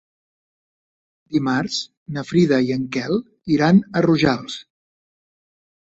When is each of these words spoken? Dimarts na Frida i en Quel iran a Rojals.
Dimarts 1.35 1.77
na 2.17 2.25
Frida 2.29 2.61
i 2.69 2.73
en 2.77 2.89
Quel 2.97 3.21
iran 3.59 3.83
a 3.95 4.03
Rojals. 4.11 4.57